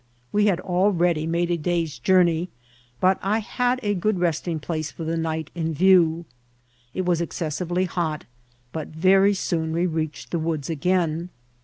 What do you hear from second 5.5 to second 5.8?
in